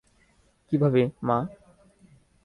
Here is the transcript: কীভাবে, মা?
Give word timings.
কীভাবে, 0.71 1.01
মা? 1.23 1.37